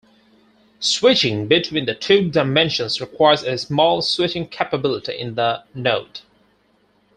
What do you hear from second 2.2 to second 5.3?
dimensions requires a small switching capability